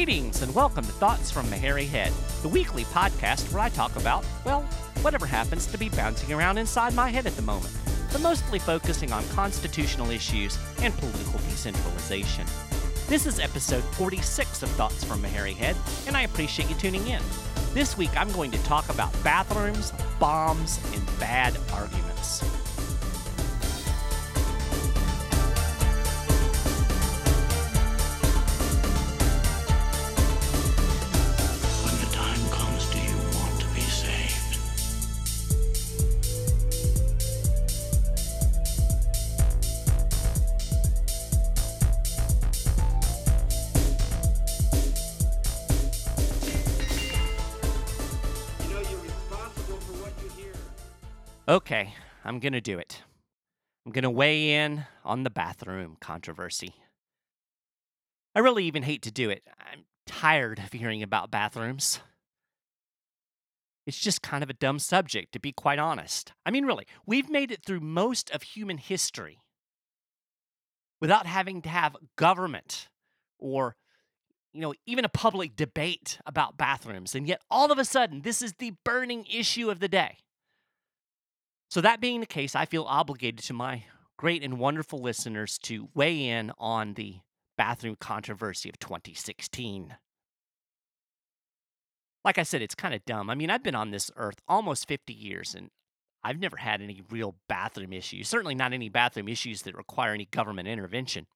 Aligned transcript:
Greetings 0.00 0.40
and 0.40 0.54
welcome 0.54 0.82
to 0.82 0.92
Thoughts 0.92 1.30
from 1.30 1.52
a 1.52 1.56
Hairy 1.56 1.84
Head, 1.84 2.10
the 2.40 2.48
weekly 2.48 2.84
podcast 2.84 3.52
where 3.52 3.62
I 3.62 3.68
talk 3.68 3.94
about, 3.96 4.24
well, 4.46 4.62
whatever 5.02 5.26
happens 5.26 5.66
to 5.66 5.76
be 5.76 5.90
bouncing 5.90 6.32
around 6.32 6.56
inside 6.56 6.94
my 6.94 7.10
head 7.10 7.26
at 7.26 7.36
the 7.36 7.42
moment, 7.42 7.76
but 8.10 8.22
mostly 8.22 8.58
focusing 8.58 9.12
on 9.12 9.28
constitutional 9.28 10.10
issues 10.10 10.58
and 10.80 10.96
political 10.96 11.38
decentralization. 11.40 12.46
This 13.08 13.26
is 13.26 13.38
episode 13.38 13.84
46 13.96 14.62
of 14.62 14.70
Thoughts 14.70 15.04
from 15.04 15.22
a 15.22 15.28
Hairy 15.28 15.52
Head, 15.52 15.76
and 16.06 16.16
I 16.16 16.22
appreciate 16.22 16.70
you 16.70 16.76
tuning 16.76 17.06
in. 17.06 17.20
This 17.74 17.98
week 17.98 18.10
I'm 18.16 18.32
going 18.32 18.52
to 18.52 18.62
talk 18.64 18.88
about 18.88 19.12
bathrooms, 19.22 19.92
bombs, 20.18 20.80
and 20.94 21.06
bad 21.20 21.54
arguments. 21.74 22.42
Okay, 51.50 51.94
I'm 52.24 52.38
going 52.38 52.52
to 52.52 52.60
do 52.60 52.78
it. 52.78 53.02
I'm 53.84 53.90
going 53.90 54.04
to 54.04 54.10
weigh 54.10 54.54
in 54.54 54.84
on 55.04 55.24
the 55.24 55.30
bathroom 55.30 55.96
controversy. 56.00 56.76
I 58.36 58.38
really 58.38 58.66
even 58.66 58.84
hate 58.84 59.02
to 59.02 59.10
do 59.10 59.30
it. 59.30 59.42
I'm 59.58 59.86
tired 60.06 60.60
of 60.60 60.72
hearing 60.72 61.02
about 61.02 61.32
bathrooms. 61.32 61.98
It's 63.84 63.98
just 63.98 64.22
kind 64.22 64.44
of 64.44 64.50
a 64.50 64.52
dumb 64.52 64.78
subject, 64.78 65.32
to 65.32 65.40
be 65.40 65.50
quite 65.50 65.80
honest. 65.80 66.32
I 66.46 66.52
mean, 66.52 66.66
really, 66.66 66.86
we've 67.04 67.28
made 67.28 67.50
it 67.50 67.64
through 67.66 67.80
most 67.80 68.30
of 68.30 68.42
human 68.42 68.78
history 68.78 69.40
without 71.00 71.26
having 71.26 71.62
to 71.62 71.68
have 71.68 71.96
government 72.14 72.86
or 73.40 73.74
you 74.52 74.60
know, 74.60 74.72
even 74.86 75.04
a 75.04 75.08
public 75.08 75.56
debate 75.56 76.20
about 76.24 76.56
bathrooms. 76.56 77.16
And 77.16 77.26
yet, 77.26 77.40
all 77.50 77.72
of 77.72 77.78
a 77.78 77.84
sudden, 77.84 78.22
this 78.22 78.40
is 78.40 78.52
the 78.52 78.74
burning 78.84 79.26
issue 79.28 79.68
of 79.68 79.80
the 79.80 79.88
day. 79.88 80.18
So, 81.70 81.80
that 81.80 82.00
being 82.00 82.18
the 82.18 82.26
case, 82.26 82.56
I 82.56 82.64
feel 82.64 82.82
obligated 82.82 83.44
to 83.44 83.52
my 83.52 83.84
great 84.16 84.42
and 84.42 84.58
wonderful 84.58 84.98
listeners 84.98 85.56
to 85.58 85.88
weigh 85.94 86.26
in 86.26 86.50
on 86.58 86.94
the 86.94 87.20
bathroom 87.56 87.96
controversy 87.98 88.68
of 88.68 88.78
2016. 88.80 89.96
Like 92.24 92.38
I 92.38 92.42
said, 92.42 92.60
it's 92.60 92.74
kind 92.74 92.92
of 92.92 93.04
dumb. 93.04 93.30
I 93.30 93.36
mean, 93.36 93.50
I've 93.50 93.62
been 93.62 93.76
on 93.76 93.92
this 93.92 94.10
earth 94.16 94.40
almost 94.48 94.88
50 94.88 95.12
years 95.12 95.54
and 95.54 95.70
I've 96.24 96.40
never 96.40 96.56
had 96.56 96.82
any 96.82 97.02
real 97.08 97.36
bathroom 97.48 97.92
issues, 97.92 98.28
certainly 98.28 98.54
not 98.54 98.72
any 98.72 98.88
bathroom 98.88 99.28
issues 99.28 99.62
that 99.62 99.76
require 99.76 100.12
any 100.12 100.26
government 100.26 100.68
intervention. 100.68 101.26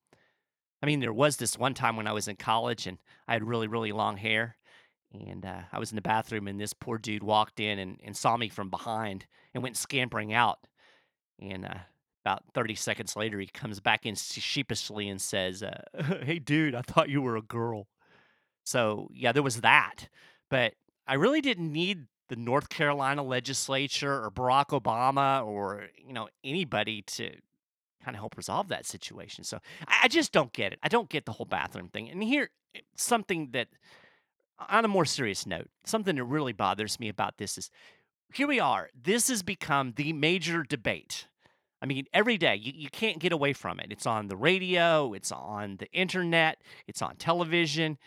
I 0.82 0.86
mean, 0.86 1.00
there 1.00 1.12
was 1.12 1.36
this 1.36 1.56
one 1.56 1.74
time 1.74 1.96
when 1.96 2.08
I 2.08 2.12
was 2.12 2.26
in 2.28 2.36
college 2.36 2.86
and 2.86 2.98
I 3.28 3.34
had 3.34 3.44
really, 3.44 3.68
really 3.68 3.92
long 3.92 4.16
hair. 4.16 4.56
And 5.20 5.46
uh, 5.46 5.62
I 5.72 5.78
was 5.78 5.92
in 5.92 5.96
the 5.96 6.02
bathroom, 6.02 6.48
and 6.48 6.60
this 6.60 6.72
poor 6.72 6.98
dude 6.98 7.22
walked 7.22 7.60
in 7.60 7.78
and, 7.78 8.00
and 8.02 8.16
saw 8.16 8.36
me 8.36 8.48
from 8.48 8.68
behind 8.68 9.26
and 9.52 9.62
went 9.62 9.76
scampering 9.76 10.32
out. 10.32 10.58
And 11.40 11.64
uh, 11.64 11.74
about 12.24 12.42
30 12.52 12.74
seconds 12.74 13.14
later, 13.14 13.38
he 13.38 13.46
comes 13.46 13.80
back 13.80 14.06
in 14.06 14.16
sheepishly 14.16 15.08
and 15.08 15.20
says, 15.20 15.62
uh, 15.62 15.82
Hey, 16.22 16.38
dude, 16.38 16.74
I 16.74 16.82
thought 16.82 17.08
you 17.08 17.22
were 17.22 17.36
a 17.36 17.42
girl. 17.42 17.86
So, 18.64 19.08
yeah, 19.12 19.32
there 19.32 19.42
was 19.42 19.60
that. 19.60 20.08
But 20.50 20.74
I 21.06 21.14
really 21.14 21.40
didn't 21.40 21.72
need 21.72 22.06
the 22.28 22.36
North 22.36 22.68
Carolina 22.68 23.22
legislature 23.22 24.24
or 24.24 24.30
Barack 24.30 24.68
Obama 24.68 25.46
or, 25.46 25.88
you 26.04 26.12
know, 26.12 26.28
anybody 26.42 27.02
to 27.02 27.30
kind 28.02 28.16
of 28.16 28.20
help 28.20 28.36
resolve 28.36 28.68
that 28.68 28.86
situation. 28.86 29.44
So 29.44 29.58
I, 29.86 30.00
I 30.04 30.08
just 30.08 30.32
don't 30.32 30.52
get 30.52 30.72
it. 30.72 30.78
I 30.82 30.88
don't 30.88 31.08
get 31.08 31.26
the 31.26 31.32
whole 31.32 31.46
bathroom 31.46 31.88
thing. 31.88 32.10
And 32.10 32.22
here, 32.22 32.50
eh, 32.74 32.80
something 32.96 33.50
that, 33.52 33.68
on 34.58 34.84
a 34.84 34.88
more 34.88 35.04
serious 35.04 35.46
note, 35.46 35.68
something 35.84 36.16
that 36.16 36.24
really 36.24 36.52
bothers 36.52 37.00
me 37.00 37.08
about 37.08 37.38
this 37.38 37.58
is 37.58 37.70
here 38.32 38.48
we 38.48 38.60
are. 38.60 38.90
This 39.00 39.28
has 39.28 39.42
become 39.42 39.92
the 39.96 40.12
major 40.12 40.62
debate. 40.62 41.26
I 41.80 41.86
mean, 41.86 42.06
every 42.12 42.38
day 42.38 42.56
you, 42.56 42.72
you 42.74 42.88
can't 42.88 43.18
get 43.18 43.32
away 43.32 43.52
from 43.52 43.78
it. 43.78 43.88
It's 43.90 44.06
on 44.06 44.28
the 44.28 44.36
radio, 44.36 45.12
it's 45.12 45.30
on 45.30 45.76
the 45.76 45.90
internet, 45.92 46.62
it's 46.86 47.02
on 47.02 47.16
television. 47.16 47.98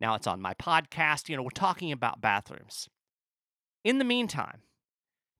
Now 0.00 0.14
it's 0.14 0.26
on 0.26 0.40
my 0.40 0.54
podcast. 0.54 1.28
You 1.28 1.36
know, 1.36 1.42
we're 1.42 1.50
talking 1.50 1.92
about 1.92 2.20
bathrooms. 2.20 2.88
In 3.84 3.98
the 3.98 4.04
meantime, 4.04 4.62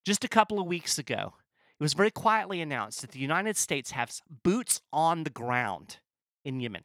just 0.04 0.24
a 0.24 0.28
couple 0.28 0.60
of 0.60 0.66
weeks 0.66 0.98
ago, 0.98 1.34
it 1.78 1.82
was 1.82 1.94
very 1.94 2.10
quietly 2.10 2.60
announced 2.60 3.00
that 3.02 3.10
the 3.10 3.18
United 3.18 3.56
States 3.56 3.90
has 3.90 4.22
boots 4.42 4.80
on 4.92 5.24
the 5.24 5.30
ground 5.30 5.98
in 6.44 6.60
Yemen. 6.60 6.84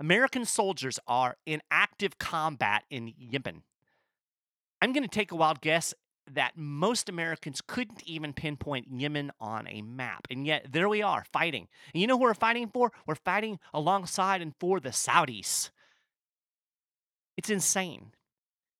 American 0.00 0.44
soldiers 0.44 0.98
are 1.06 1.36
in 1.46 1.62
active 1.70 2.18
combat 2.18 2.84
in 2.90 3.12
Yemen. 3.16 3.62
I'm 4.82 4.92
going 4.92 5.04
to 5.04 5.08
take 5.08 5.30
a 5.30 5.36
wild 5.36 5.60
guess 5.60 5.94
that 6.32 6.52
most 6.56 7.08
Americans 7.08 7.60
couldn't 7.60 8.02
even 8.06 8.32
pinpoint 8.32 8.88
Yemen 8.90 9.30
on 9.40 9.66
a 9.68 9.82
map. 9.82 10.26
And 10.30 10.46
yet, 10.46 10.66
there 10.72 10.88
we 10.88 11.02
are 11.02 11.24
fighting. 11.32 11.68
And 11.92 12.00
you 12.00 12.06
know 12.06 12.16
who 12.16 12.22
we're 12.22 12.34
fighting 12.34 12.68
for? 12.68 12.92
We're 13.06 13.14
fighting 13.14 13.58
alongside 13.74 14.40
and 14.40 14.54
for 14.58 14.80
the 14.80 14.90
Saudis. 14.90 15.70
It's 17.36 17.50
insane. 17.50 18.12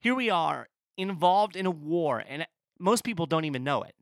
Here 0.01 0.15
we 0.15 0.31
are 0.31 0.69
involved 0.97 1.55
in 1.55 1.67
a 1.67 1.71
war, 1.71 2.23
and 2.27 2.47
most 2.79 3.05
people 3.05 3.27
don't 3.27 3.45
even 3.45 3.63
know 3.63 3.83
it 3.83 3.95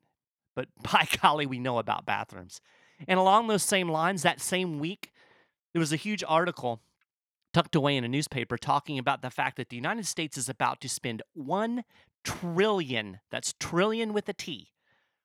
but 0.59 0.67
by 0.93 1.07
golly, 1.23 1.47
we 1.47 1.61
know 1.61 1.79
about 1.79 2.05
bathrooms. 2.05 2.61
And 3.07 3.21
along 3.21 3.47
those 3.47 3.63
same 3.63 3.89
lines, 3.89 4.23
that 4.23 4.41
same 4.41 4.81
week, 4.81 5.13
there 5.73 5.79
was 5.79 5.93
a 5.93 5.97
huge 5.97 6.25
article 6.27 6.81
tucked 7.53 7.75
away 7.75 7.97
in 7.97 8.05
a 8.05 8.09
newspaper 8.09 8.57
talking 8.57 8.99
about 8.99 9.23
the 9.23 9.31
fact 9.31 9.57
that 9.57 9.69
the 9.69 9.77
United 9.77 10.07
States 10.07 10.37
is 10.37 10.49
about 10.49 10.81
to 10.81 10.89
spend 10.89 11.23
1 11.35 11.85
trillion, 12.25 13.21
that's 13.31 13.55
trillion 13.59 14.13
with 14.13 14.29
a 14.29 14.33
T, 14.33 14.73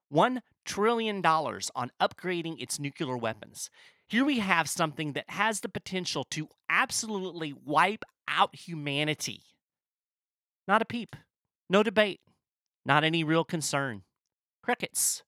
1 0.09 0.41
trillion 0.65 1.21
dollars 1.21 1.69
on 1.75 1.91
upgrading 2.01 2.61
its 2.61 2.79
nuclear 2.79 3.17
weapons. 3.17 3.69
Here 4.07 4.23
we 4.23 4.39
have 4.39 4.69
something 4.69 5.13
that 5.13 5.29
has 5.29 5.61
the 5.61 5.69
potential 5.69 6.23
to 6.31 6.47
absolutely 6.69 7.53
wipe 7.53 8.05
out 8.27 8.55
humanity. 8.55 9.41
Not 10.67 10.81
a 10.81 10.85
peep, 10.85 11.15
no 11.69 11.83
debate, 11.83 12.21
not 12.85 13.03
any 13.03 13.23
real 13.23 13.43
concern 13.43 14.03
crickets. 14.63 15.23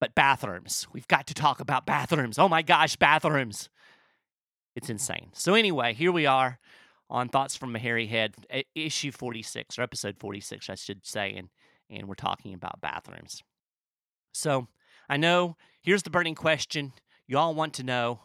But 0.00 0.14
bathrooms. 0.14 0.86
We've 0.92 1.08
got 1.08 1.26
to 1.28 1.34
talk 1.34 1.60
about 1.60 1.86
bathrooms. 1.86 2.38
Oh 2.38 2.48
my 2.48 2.62
gosh, 2.62 2.96
bathrooms. 2.96 3.70
It's 4.74 4.90
insane. 4.90 5.30
So, 5.32 5.54
anyway, 5.54 5.94
here 5.94 6.12
we 6.12 6.26
are 6.26 6.58
on 7.08 7.28
Thoughts 7.28 7.56
from 7.56 7.76
a 7.76 7.78
Hairy 7.78 8.06
Head, 8.06 8.34
issue 8.74 9.12
46, 9.12 9.78
or 9.78 9.82
episode 9.82 10.16
46, 10.18 10.68
I 10.68 10.74
should 10.74 11.06
say, 11.06 11.34
and, 11.34 11.48
and 11.88 12.08
we're 12.08 12.14
talking 12.14 12.54
about 12.54 12.80
bathrooms. 12.80 13.42
So, 14.32 14.66
I 15.08 15.16
know 15.16 15.56
here's 15.82 16.02
the 16.02 16.10
burning 16.10 16.34
question. 16.34 16.92
You 17.26 17.38
all 17.38 17.54
want 17.54 17.74
to 17.74 17.82
know, 17.82 18.20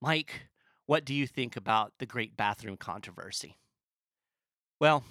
Mike, 0.00 0.48
what 0.86 1.04
do 1.04 1.14
you 1.14 1.26
think 1.26 1.56
about 1.56 1.92
the 1.98 2.06
great 2.06 2.36
bathroom 2.36 2.76
controversy? 2.76 3.56
Well, 4.80 5.04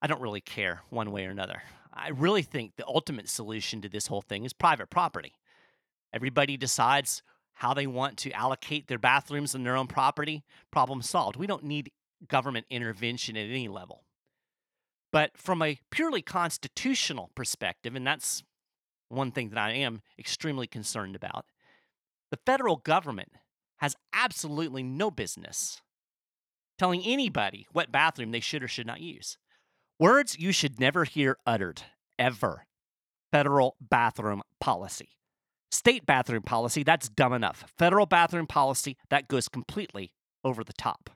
I 0.00 0.06
don't 0.06 0.20
really 0.20 0.40
care 0.40 0.82
one 0.90 1.10
way 1.10 1.26
or 1.26 1.30
another. 1.30 1.62
I 1.92 2.10
really 2.10 2.42
think 2.42 2.76
the 2.76 2.86
ultimate 2.86 3.28
solution 3.28 3.80
to 3.82 3.88
this 3.88 4.06
whole 4.06 4.22
thing 4.22 4.44
is 4.44 4.52
private 4.52 4.90
property. 4.90 5.34
Everybody 6.12 6.56
decides 6.56 7.22
how 7.58 7.74
they 7.74 7.88
want 7.88 8.16
to 8.16 8.30
allocate 8.30 8.86
their 8.86 8.98
bathrooms 8.98 9.52
in 9.52 9.64
their 9.64 9.76
own 9.76 9.88
property. 9.88 10.44
Problem 10.70 11.02
solved. 11.02 11.34
We 11.34 11.48
don't 11.48 11.64
need 11.64 11.90
government 12.28 12.66
intervention 12.70 13.36
at 13.36 13.50
any 13.50 13.66
level. 13.66 14.04
But 15.10 15.36
from 15.36 15.60
a 15.60 15.80
purely 15.90 16.22
constitutional 16.22 17.32
perspective, 17.34 17.96
and 17.96 18.06
that's 18.06 18.44
one 19.08 19.32
thing 19.32 19.48
that 19.48 19.58
I 19.58 19.72
am 19.72 20.02
extremely 20.16 20.68
concerned 20.68 21.16
about, 21.16 21.46
the 22.30 22.38
federal 22.46 22.76
government 22.76 23.32
has 23.78 23.96
absolutely 24.12 24.84
no 24.84 25.10
business 25.10 25.82
telling 26.78 27.02
anybody 27.04 27.66
what 27.72 27.90
bathroom 27.90 28.30
they 28.30 28.38
should 28.38 28.62
or 28.62 28.68
should 28.68 28.86
not 28.86 29.00
use. 29.00 29.36
Words 29.98 30.38
you 30.38 30.52
should 30.52 30.78
never 30.78 31.02
hear 31.02 31.38
uttered, 31.44 31.82
ever. 32.20 32.66
Federal 33.32 33.74
bathroom 33.80 34.42
policy. 34.60 35.17
State 35.70 36.06
bathroom 36.06 36.42
policy, 36.42 36.82
that's 36.82 37.08
dumb 37.08 37.32
enough. 37.32 37.64
Federal 37.76 38.06
bathroom 38.06 38.46
policy, 38.46 38.96
that 39.10 39.28
goes 39.28 39.48
completely 39.48 40.14
over 40.42 40.64
the 40.64 40.72
top. 40.72 41.10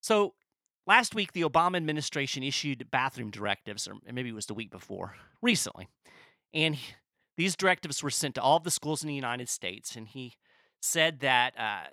So, 0.00 0.34
last 0.86 1.14
week, 1.14 1.32
the 1.32 1.42
Obama 1.42 1.76
administration 1.76 2.42
issued 2.42 2.90
bathroom 2.90 3.30
directives, 3.30 3.86
or 3.86 3.94
maybe 4.10 4.30
it 4.30 4.34
was 4.34 4.46
the 4.46 4.54
week 4.54 4.70
before, 4.70 5.14
recently. 5.42 5.88
And 6.54 6.76
he- 6.76 6.94
these 7.36 7.54
directives 7.54 8.02
were 8.02 8.10
sent 8.10 8.34
to 8.34 8.42
all 8.42 8.56
of 8.56 8.64
the 8.64 8.70
schools 8.70 9.02
in 9.02 9.08
the 9.08 9.14
United 9.14 9.48
States. 9.48 9.94
And 9.94 10.08
he 10.08 10.34
said 10.80 11.20
that 11.20 11.56
uh, 11.58 11.84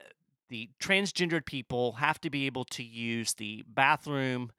the 0.49 0.69
transgendered 0.81 1.45
people 1.45 1.93
have 1.93 2.19
to 2.21 2.29
be 2.29 2.45
able 2.45 2.65
to 2.65 2.83
use 2.83 3.33
the 3.33 3.63
bathroom 3.67 4.51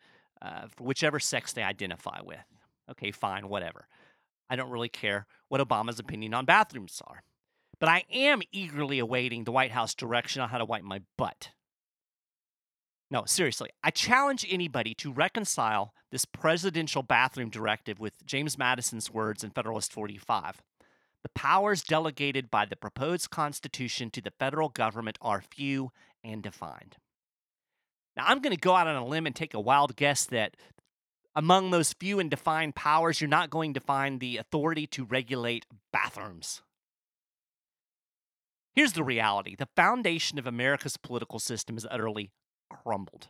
uh, 0.42 0.66
for 0.68 0.84
whichever 0.84 1.18
sex 1.18 1.52
they 1.52 1.62
identify 1.62 2.20
with. 2.22 2.44
Okay, 2.90 3.10
fine, 3.10 3.48
whatever. 3.48 3.88
I 4.48 4.56
don't 4.56 4.70
really 4.70 4.88
care 4.88 5.26
what 5.48 5.60
Obama's 5.60 5.98
opinion 5.98 6.34
on 6.34 6.44
bathrooms 6.44 7.02
are. 7.06 7.22
But 7.78 7.88
I 7.88 8.04
am 8.10 8.42
eagerly 8.52 8.98
awaiting 8.98 9.44
the 9.44 9.52
White 9.52 9.72
House 9.72 9.94
direction 9.94 10.40
on 10.40 10.48
how 10.48 10.58
to 10.58 10.64
wipe 10.64 10.82
my 10.82 11.02
butt. 11.18 11.50
No, 13.10 13.24
seriously, 13.24 13.70
I 13.84 13.90
challenge 13.90 14.44
anybody 14.48 14.94
to 14.94 15.12
reconcile 15.12 15.92
this 16.10 16.24
presidential 16.24 17.02
bathroom 17.02 17.50
directive 17.50 18.00
with 18.00 18.24
James 18.26 18.58
Madison's 18.58 19.12
words 19.12 19.44
in 19.44 19.50
Federalist 19.50 19.92
45. 19.92 20.62
The 21.22 21.28
powers 21.30 21.82
delegated 21.82 22.50
by 22.50 22.64
the 22.64 22.76
proposed 22.76 23.30
Constitution 23.30 24.10
to 24.10 24.20
the 24.20 24.32
federal 24.38 24.68
government 24.68 25.18
are 25.20 25.40
few 25.40 25.90
and 26.24 26.42
defined. 26.42 26.96
Now, 28.16 28.24
I'm 28.26 28.40
going 28.40 28.54
to 28.54 28.60
go 28.60 28.74
out 28.74 28.86
on 28.86 28.96
a 28.96 29.06
limb 29.06 29.26
and 29.26 29.36
take 29.36 29.54
a 29.54 29.60
wild 29.60 29.94
guess 29.96 30.24
that 30.26 30.56
among 31.36 31.70
those 31.70 31.92
few 31.92 32.18
and 32.18 32.30
defined 32.30 32.74
powers, 32.74 33.20
you're 33.20 33.28
not 33.28 33.50
going 33.50 33.74
to 33.74 33.80
find 33.80 34.18
the 34.18 34.38
authority 34.38 34.86
to 34.88 35.04
regulate 35.04 35.66
bathrooms. 35.92 36.62
Here's 38.74 38.94
the 38.94 39.04
reality 39.04 39.54
the 39.54 39.68
foundation 39.76 40.38
of 40.38 40.46
America's 40.46 40.96
political 40.96 41.38
system 41.38 41.76
is 41.76 41.86
utterly 41.90 42.30
crumbled. 42.70 43.28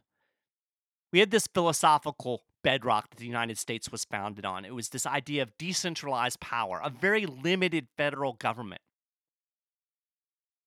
We 1.12 1.18
had 1.20 1.30
this 1.30 1.46
philosophical 1.46 2.42
bedrock 2.62 3.10
that 3.10 3.18
the 3.18 3.26
United 3.26 3.58
States 3.58 3.90
was 3.90 4.04
founded 4.04 4.44
on. 4.44 4.64
It 4.64 4.74
was 4.74 4.88
this 4.88 5.06
idea 5.06 5.42
of 5.42 5.56
decentralized 5.58 6.40
power, 6.40 6.80
a 6.82 6.90
very 6.90 7.26
limited 7.26 7.88
federal 7.96 8.32
government. 8.32 8.82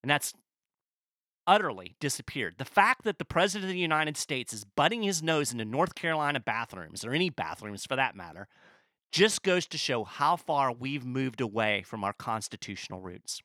And 0.01 0.09
that's 0.09 0.33
utterly 1.49 1.95
disappeared. 1.99 2.53
The 2.59 2.63
fact 2.63 3.03
that 3.03 3.17
the 3.17 3.25
President 3.25 3.71
of 3.71 3.73
the 3.73 3.79
United 3.79 4.15
States 4.15 4.53
is 4.53 4.63
butting 4.63 5.01
his 5.01 5.23
nose 5.23 5.51
into 5.51 5.65
North 5.65 5.95
Carolina 5.95 6.39
bathrooms, 6.39 7.03
or 7.03 7.11
any 7.11 7.31
bathrooms 7.31 7.87
for 7.87 7.95
that 7.95 8.15
matter, 8.15 8.47
just 9.11 9.41
goes 9.41 9.65
to 9.65 9.77
show 9.77 10.03
how 10.03 10.35
far 10.35 10.71
we've 10.71 11.03
moved 11.03 11.41
away 11.41 11.81
from 11.81 12.03
our 12.03 12.13
constitutional 12.13 13.01
roots. 13.01 13.41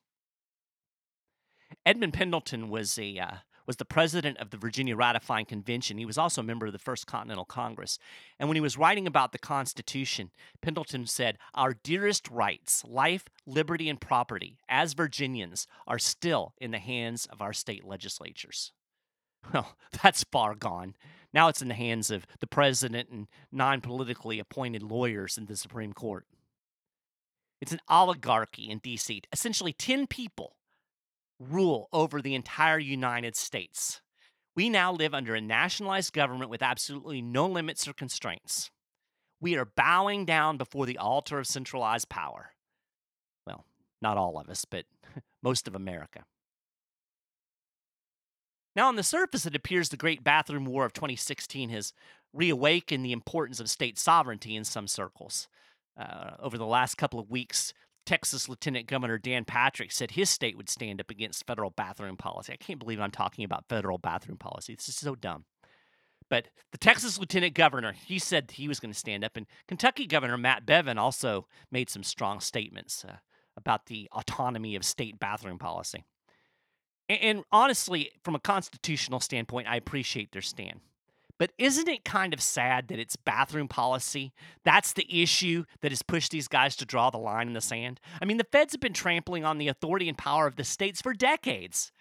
Edmund 1.83 2.13
Pendleton 2.13 2.69
was 2.69 2.99
a 2.99 3.17
uh, 3.17 3.31
was 3.65 3.77
the 3.77 3.85
president 3.85 4.37
of 4.37 4.49
the 4.49 4.57
Virginia 4.57 4.95
Ratifying 4.95 5.45
Convention. 5.45 5.97
He 5.97 6.05
was 6.05 6.17
also 6.17 6.41
a 6.41 6.43
member 6.43 6.65
of 6.65 6.73
the 6.73 6.79
First 6.79 7.07
Continental 7.07 7.45
Congress. 7.45 7.97
And 8.39 8.49
when 8.49 8.55
he 8.55 8.61
was 8.61 8.77
writing 8.77 9.07
about 9.07 9.31
the 9.31 9.39
Constitution, 9.39 10.31
Pendleton 10.61 11.07
said, 11.07 11.37
Our 11.53 11.73
dearest 11.73 12.29
rights, 12.29 12.83
life, 12.85 13.25
liberty, 13.45 13.89
and 13.89 13.99
property, 13.99 14.57
as 14.69 14.93
Virginians, 14.93 15.67
are 15.87 15.99
still 15.99 16.53
in 16.59 16.71
the 16.71 16.79
hands 16.79 17.25
of 17.25 17.41
our 17.41 17.53
state 17.53 17.83
legislatures. 17.83 18.71
Well, 19.53 19.75
that's 20.03 20.23
far 20.23 20.55
gone. 20.55 20.95
Now 21.33 21.49
it's 21.49 21.61
in 21.61 21.67
the 21.67 21.73
hands 21.73 22.11
of 22.11 22.25
the 22.39 22.47
president 22.47 23.09
and 23.09 23.27
non 23.51 23.81
politically 23.81 24.39
appointed 24.39 24.83
lawyers 24.83 25.37
in 25.37 25.47
the 25.47 25.57
Supreme 25.57 25.93
Court. 25.93 26.25
It's 27.61 27.71
an 27.71 27.81
oligarchy 27.89 28.69
in 28.69 28.79
D.C. 28.79 29.21
Essentially, 29.33 29.73
10 29.73 30.07
people 30.07 30.55
rule 31.39 31.89
over 31.91 32.21
the 32.21 32.35
entire 32.35 32.79
United 32.79 33.35
States. 33.35 34.01
We 34.55 34.69
now 34.69 34.93
live 34.93 35.13
under 35.13 35.35
a 35.35 35.41
nationalized 35.41 36.13
government 36.13 36.49
with 36.49 36.61
absolutely 36.61 37.21
no 37.21 37.45
limits 37.47 37.87
or 37.87 37.93
constraints. 37.93 38.71
We 39.41 39.57
are 39.57 39.65
bowing 39.65 40.25
down 40.25 40.57
before 40.57 40.85
the 40.85 40.97
altar 40.97 41.39
of 41.39 41.47
centralized 41.47 42.09
power. 42.09 42.51
Well, 43.45 43.65
not 44.01 44.17
all 44.17 44.39
of 44.39 44.49
us, 44.49 44.63
but 44.65 44.85
most 45.43 45.67
of 45.67 45.75
America. 45.75 46.23
Now, 48.75 48.87
on 48.87 48.95
the 48.95 49.03
surface, 49.03 49.45
it 49.45 49.55
appears 49.55 49.89
the 49.89 49.97
Great 49.97 50.23
Bathroom 50.23 50.65
War 50.65 50.85
of 50.85 50.93
2016 50.93 51.69
has 51.69 51.93
reawakened 52.33 53.05
the 53.05 53.13
importance 53.13 53.59
of 53.59 53.69
state 53.69 53.97
sovereignty 53.97 54.55
in 54.55 54.65
some 54.65 54.87
circles. 54.87 55.47
Uh, 55.97 56.31
over 56.39 56.57
the 56.57 56.65
last 56.65 56.95
couple 56.95 57.21
of 57.21 57.29
weeks, 57.29 57.73
Texas 58.05 58.47
Lieutenant 58.47 58.87
Governor 58.87 59.17
Dan 59.17 59.45
Patrick 59.45 59.91
said 59.91 60.11
his 60.11 60.29
state 60.29 60.55
would 60.57 60.69
stand 60.69 61.01
up 61.01 61.09
against 61.09 61.45
federal 61.47 61.71
bathroom 61.71 62.17
policy. 62.17 62.53
I 62.53 62.57
can't 62.57 62.79
believe 62.79 62.99
I'm 62.99 63.11
talking 63.11 63.43
about 63.43 63.65
federal 63.67 63.97
bathroom 63.97 64.37
policy. 64.37 64.75
This 64.75 64.89
is 64.89 64.95
so 64.95 65.15
dumb. 65.15 65.45
But 66.29 66.47
the 66.71 66.77
Texas 66.77 67.19
Lieutenant 67.19 67.53
Governor, 67.53 67.93
he 67.93 68.19
said 68.19 68.51
he 68.51 68.67
was 68.67 68.79
going 68.79 68.91
to 68.91 68.97
stand 68.97 69.23
up. 69.23 69.37
And 69.37 69.45
Kentucky 69.67 70.07
Governor 70.07 70.37
Matt 70.37 70.65
Bevin 70.65 70.97
also 70.97 71.47
made 71.71 71.89
some 71.89 72.03
strong 72.03 72.39
statements 72.39 73.05
uh, 73.05 73.17
about 73.55 73.85
the 73.85 74.09
autonomy 74.11 74.75
of 74.75 74.83
state 74.83 75.19
bathroom 75.19 75.59
policy. 75.59 76.03
And, 77.07 77.21
and 77.21 77.43
honestly, 77.51 78.11
from 78.23 78.35
a 78.35 78.39
constitutional 78.39 79.19
standpoint, 79.19 79.67
I 79.67 79.75
appreciate 79.75 80.31
their 80.31 80.41
stand. 80.41 80.79
But 81.37 81.51
isn't 81.57 81.89
it 81.89 82.05
kind 82.05 82.33
of 82.33 82.41
sad 82.41 82.87
that 82.87 82.99
it's 82.99 83.17
bathroom 83.17 83.67
policy? 83.67 84.33
That's 84.63 84.93
the 84.93 85.21
issue 85.21 85.65
that 85.81 85.91
has 85.91 86.01
pushed 86.01 86.31
these 86.31 86.47
guys 86.47 86.75
to 86.77 86.85
draw 86.85 87.09
the 87.09 87.17
line 87.17 87.47
in 87.47 87.53
the 87.53 87.61
sand. 87.61 87.99
I 88.21 88.25
mean, 88.25 88.37
the 88.37 88.47
feds 88.51 88.73
have 88.73 88.79
been 88.79 88.93
trampling 88.93 89.43
on 89.43 89.57
the 89.57 89.67
authority 89.67 90.07
and 90.07 90.17
power 90.17 90.47
of 90.47 90.55
the 90.55 90.63
states 90.63 91.01
for 91.01 91.13
decades. 91.13 91.91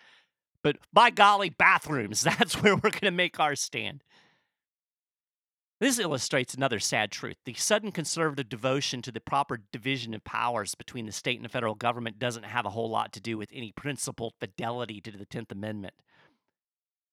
But 0.62 0.78
by 0.92 1.10
golly, 1.10 1.50
bathrooms, 1.50 2.22
that's 2.22 2.62
where 2.62 2.76
we're 2.76 2.90
going 2.90 3.00
to 3.02 3.10
make 3.10 3.40
our 3.40 3.56
stand. 3.56 4.04
This 5.80 5.98
illustrates 5.98 6.54
another 6.54 6.78
sad 6.78 7.10
truth. 7.10 7.36
The 7.44 7.54
sudden 7.54 7.90
conservative 7.90 8.48
devotion 8.48 9.02
to 9.02 9.12
the 9.12 9.20
proper 9.20 9.58
division 9.72 10.14
of 10.14 10.22
powers 10.22 10.74
between 10.74 11.04
the 11.04 11.12
state 11.12 11.36
and 11.36 11.44
the 11.44 11.50
federal 11.50 11.74
government 11.74 12.20
doesn't 12.20 12.44
have 12.44 12.64
a 12.64 12.70
whole 12.70 12.88
lot 12.88 13.12
to 13.12 13.20
do 13.20 13.36
with 13.36 13.50
any 13.52 13.72
principled 13.72 14.34
fidelity 14.38 15.00
to 15.00 15.10
the 15.10 15.26
10th 15.26 15.50
Amendment. 15.50 15.94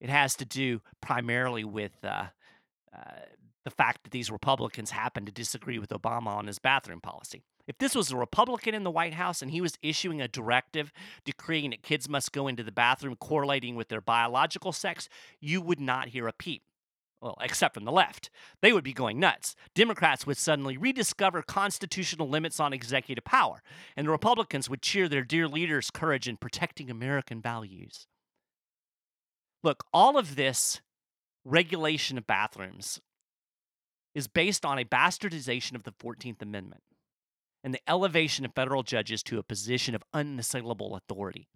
It 0.02 0.10
has 0.10 0.34
to 0.36 0.44
do 0.44 0.82
primarily 1.00 1.62
with 1.62 1.92
uh, 2.02 2.24
uh, 2.92 2.98
the 3.64 3.70
fact 3.70 4.02
that 4.02 4.10
these 4.10 4.32
Republicans 4.32 4.90
happen 4.90 5.24
to 5.24 5.32
disagree 5.32 5.78
with 5.78 5.90
Obama 5.90 6.26
on 6.26 6.48
his 6.48 6.58
bathroom 6.58 7.00
policy. 7.00 7.44
If 7.68 7.78
this 7.78 7.94
was 7.94 8.10
a 8.10 8.16
Republican 8.16 8.74
in 8.74 8.82
the 8.82 8.90
White 8.90 9.14
House 9.14 9.42
and 9.42 9.52
he 9.52 9.60
was 9.60 9.78
issuing 9.80 10.20
a 10.20 10.26
directive 10.26 10.92
decreeing 11.24 11.70
that 11.70 11.84
kids 11.84 12.08
must 12.08 12.32
go 12.32 12.48
into 12.48 12.64
the 12.64 12.72
bathroom 12.72 13.14
correlating 13.14 13.76
with 13.76 13.90
their 13.90 14.00
biological 14.00 14.72
sex, 14.72 15.08
you 15.40 15.60
would 15.60 15.78
not 15.78 16.08
hear 16.08 16.26
a 16.26 16.32
peep. 16.32 16.64
Well, 17.20 17.38
except 17.40 17.74
from 17.74 17.84
the 17.84 17.92
left. 17.92 18.28
They 18.60 18.72
would 18.72 18.82
be 18.82 18.92
going 18.92 19.20
nuts. 19.20 19.54
Democrats 19.76 20.26
would 20.26 20.36
suddenly 20.36 20.76
rediscover 20.76 21.42
constitutional 21.42 22.28
limits 22.28 22.58
on 22.58 22.72
executive 22.72 23.22
power, 23.22 23.62
and 23.96 24.08
the 24.08 24.10
Republicans 24.10 24.68
would 24.68 24.82
cheer 24.82 25.08
their 25.08 25.22
dear 25.22 25.46
leader's 25.46 25.92
courage 25.92 26.26
in 26.26 26.36
protecting 26.36 26.90
American 26.90 27.40
values. 27.40 28.08
Look, 29.62 29.84
all 29.92 30.18
of 30.18 30.36
this 30.36 30.80
regulation 31.44 32.18
of 32.18 32.26
bathrooms 32.26 33.00
is 34.14 34.28
based 34.28 34.64
on 34.64 34.78
a 34.78 34.84
bastardization 34.84 35.74
of 35.74 35.84
the 35.84 35.92
14th 35.92 36.42
Amendment 36.42 36.82
and 37.64 37.72
the 37.72 37.80
elevation 37.88 38.44
of 38.44 38.54
federal 38.54 38.82
judges 38.82 39.22
to 39.22 39.38
a 39.38 39.42
position 39.42 39.94
of 39.94 40.02
unassailable 40.12 40.96
authority. 40.96 41.48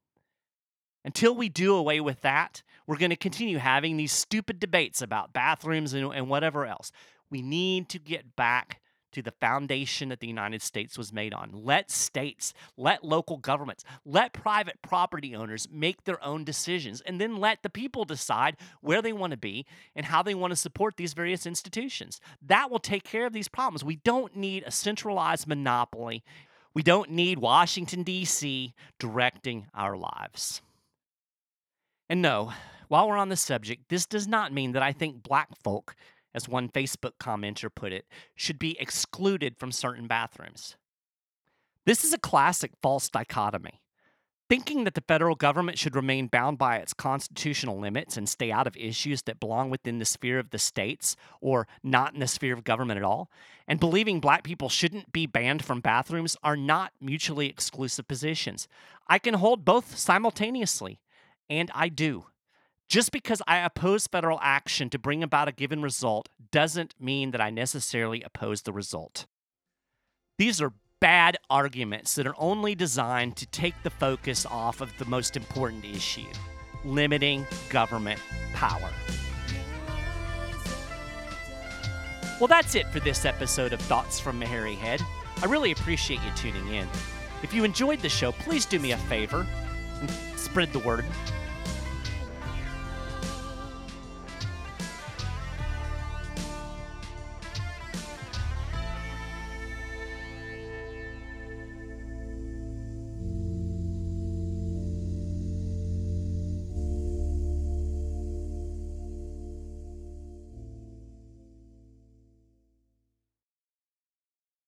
Until 1.04 1.34
we 1.34 1.48
do 1.48 1.74
away 1.74 2.00
with 2.00 2.22
that, 2.22 2.62
we're 2.86 2.96
going 2.96 3.10
to 3.10 3.16
continue 3.16 3.58
having 3.58 3.96
these 3.96 4.12
stupid 4.12 4.58
debates 4.58 5.02
about 5.02 5.32
bathrooms 5.32 5.92
and, 5.92 6.12
and 6.12 6.28
whatever 6.28 6.66
else. 6.66 6.90
We 7.30 7.42
need 7.42 7.88
to 7.90 7.98
get 7.98 8.34
back 8.34 8.80
to 9.16 9.22
the 9.22 9.32
foundation 9.40 10.10
that 10.10 10.20
the 10.20 10.26
United 10.26 10.60
States 10.60 10.98
was 10.98 11.10
made 11.10 11.32
on. 11.32 11.48
Let 11.50 11.90
states, 11.90 12.52
let 12.76 13.02
local 13.02 13.38
governments, 13.38 13.82
let 14.04 14.34
private 14.34 14.82
property 14.82 15.34
owners 15.34 15.66
make 15.72 16.04
their 16.04 16.22
own 16.22 16.44
decisions, 16.44 17.00
and 17.00 17.18
then 17.18 17.38
let 17.38 17.62
the 17.62 17.70
people 17.70 18.04
decide 18.04 18.58
where 18.82 19.00
they 19.00 19.14
want 19.14 19.30
to 19.30 19.38
be 19.38 19.64
and 19.94 20.04
how 20.04 20.22
they 20.22 20.34
want 20.34 20.50
to 20.50 20.56
support 20.56 20.98
these 20.98 21.14
various 21.14 21.46
institutions. 21.46 22.20
That 22.42 22.70
will 22.70 22.78
take 22.78 23.04
care 23.04 23.24
of 23.24 23.32
these 23.32 23.48
problems. 23.48 23.82
We 23.82 23.96
don't 23.96 24.36
need 24.36 24.64
a 24.66 24.70
centralized 24.70 25.46
monopoly. 25.46 26.22
We 26.74 26.82
don't 26.82 27.10
need 27.10 27.38
Washington, 27.38 28.02
D.C. 28.02 28.74
directing 28.98 29.66
our 29.74 29.96
lives. 29.96 30.60
And 32.10 32.20
no, 32.20 32.52
while 32.88 33.08
we're 33.08 33.16
on 33.16 33.30
the 33.30 33.36
subject, 33.36 33.88
this 33.88 34.04
does 34.04 34.28
not 34.28 34.52
mean 34.52 34.72
that 34.72 34.82
I 34.82 34.92
think 34.92 35.22
black 35.22 35.56
folk 35.64 35.96
as 36.36 36.48
one 36.48 36.68
Facebook 36.68 37.12
commenter 37.18 37.74
put 37.74 37.92
it, 37.92 38.04
should 38.36 38.58
be 38.58 38.78
excluded 38.78 39.56
from 39.56 39.72
certain 39.72 40.06
bathrooms. 40.06 40.76
This 41.86 42.04
is 42.04 42.12
a 42.12 42.18
classic 42.18 42.72
false 42.82 43.08
dichotomy. 43.08 43.80
Thinking 44.48 44.84
that 44.84 44.94
the 44.94 45.02
federal 45.08 45.34
government 45.34 45.76
should 45.76 45.96
remain 45.96 46.28
bound 46.28 46.56
by 46.56 46.76
its 46.76 46.92
constitutional 46.92 47.80
limits 47.80 48.16
and 48.16 48.28
stay 48.28 48.52
out 48.52 48.68
of 48.68 48.76
issues 48.76 49.22
that 49.22 49.40
belong 49.40 49.70
within 49.70 49.98
the 49.98 50.04
sphere 50.04 50.38
of 50.38 50.50
the 50.50 50.58
states 50.58 51.16
or 51.40 51.66
not 51.82 52.14
in 52.14 52.20
the 52.20 52.28
sphere 52.28 52.54
of 52.54 52.62
government 52.62 52.98
at 52.98 53.02
all, 53.02 53.28
and 53.66 53.80
believing 53.80 54.20
black 54.20 54.44
people 54.44 54.68
shouldn't 54.68 55.10
be 55.10 55.26
banned 55.26 55.64
from 55.64 55.80
bathrooms 55.80 56.36
are 56.44 56.56
not 56.56 56.92
mutually 57.00 57.48
exclusive 57.48 58.06
positions. 58.06 58.68
I 59.08 59.18
can 59.18 59.34
hold 59.34 59.64
both 59.64 59.98
simultaneously, 59.98 61.00
and 61.50 61.68
I 61.74 61.88
do. 61.88 62.26
Just 62.88 63.10
because 63.10 63.42
I 63.48 63.58
oppose 63.58 64.06
federal 64.06 64.38
action 64.40 64.90
to 64.90 64.98
bring 64.98 65.22
about 65.22 65.48
a 65.48 65.52
given 65.52 65.82
result 65.82 66.28
doesn't 66.52 66.94
mean 67.00 67.32
that 67.32 67.40
I 67.40 67.50
necessarily 67.50 68.22
oppose 68.22 68.62
the 68.62 68.72
result. 68.72 69.26
These 70.38 70.62
are 70.62 70.72
bad 71.00 71.36
arguments 71.50 72.14
that 72.14 72.26
are 72.26 72.34
only 72.38 72.74
designed 72.76 73.36
to 73.36 73.46
take 73.46 73.74
the 73.82 73.90
focus 73.90 74.46
off 74.46 74.80
of 74.80 74.96
the 74.98 75.04
most 75.04 75.36
important 75.36 75.84
issue 75.84 76.26
limiting 76.84 77.44
government 77.68 78.20
power. 78.54 78.90
Well, 82.38 82.46
that's 82.46 82.76
it 82.76 82.86
for 82.88 83.00
this 83.00 83.24
episode 83.24 83.72
of 83.72 83.80
Thoughts 83.80 84.20
from 84.20 84.40
a 84.42 84.46
Hairy 84.46 84.76
Head. 84.76 85.02
I 85.42 85.46
really 85.46 85.72
appreciate 85.72 86.20
you 86.22 86.30
tuning 86.36 86.68
in. 86.72 86.86
If 87.42 87.52
you 87.52 87.64
enjoyed 87.64 88.00
the 88.00 88.08
show, 88.08 88.30
please 88.30 88.66
do 88.66 88.78
me 88.78 88.92
a 88.92 88.96
favor 88.96 89.44
and 90.00 90.10
spread 90.38 90.72
the 90.72 90.78
word. 90.78 91.04